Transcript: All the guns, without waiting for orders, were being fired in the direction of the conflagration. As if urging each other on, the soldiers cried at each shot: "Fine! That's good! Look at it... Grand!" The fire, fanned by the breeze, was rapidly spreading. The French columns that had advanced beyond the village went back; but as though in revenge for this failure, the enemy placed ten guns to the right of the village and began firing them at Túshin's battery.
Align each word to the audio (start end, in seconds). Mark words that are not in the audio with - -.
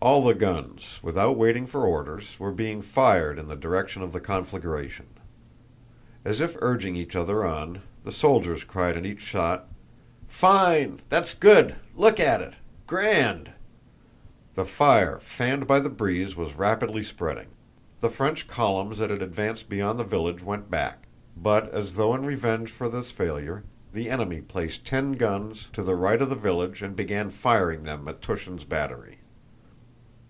All 0.00 0.24
the 0.24 0.32
guns, 0.32 1.00
without 1.02 1.36
waiting 1.36 1.66
for 1.66 1.84
orders, 1.84 2.38
were 2.38 2.52
being 2.52 2.82
fired 2.82 3.36
in 3.36 3.48
the 3.48 3.56
direction 3.56 4.00
of 4.00 4.12
the 4.12 4.20
conflagration. 4.20 5.06
As 6.24 6.40
if 6.40 6.54
urging 6.60 6.94
each 6.94 7.16
other 7.16 7.44
on, 7.44 7.82
the 8.04 8.12
soldiers 8.12 8.62
cried 8.62 8.96
at 8.96 9.04
each 9.04 9.20
shot: 9.20 9.66
"Fine! 10.28 11.00
That's 11.08 11.34
good! 11.34 11.74
Look 11.96 12.20
at 12.20 12.40
it... 12.40 12.54
Grand!" 12.86 13.50
The 14.54 14.64
fire, 14.64 15.18
fanned 15.18 15.66
by 15.66 15.80
the 15.80 15.88
breeze, 15.90 16.36
was 16.36 16.54
rapidly 16.54 17.02
spreading. 17.02 17.48
The 18.00 18.08
French 18.08 18.46
columns 18.46 18.98
that 19.00 19.10
had 19.10 19.20
advanced 19.20 19.68
beyond 19.68 19.98
the 19.98 20.04
village 20.04 20.44
went 20.44 20.70
back; 20.70 21.08
but 21.36 21.72
as 21.74 21.96
though 21.96 22.14
in 22.14 22.24
revenge 22.24 22.70
for 22.70 22.88
this 22.88 23.10
failure, 23.10 23.64
the 23.92 24.10
enemy 24.10 24.42
placed 24.42 24.86
ten 24.86 25.14
guns 25.14 25.68
to 25.72 25.82
the 25.82 25.96
right 25.96 26.22
of 26.22 26.28
the 26.28 26.36
village 26.36 26.82
and 26.82 26.94
began 26.94 27.30
firing 27.30 27.82
them 27.82 28.06
at 28.06 28.20
Túshin's 28.22 28.64
battery. 28.64 29.18